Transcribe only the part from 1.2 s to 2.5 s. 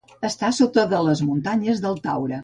muntanyes del Taure.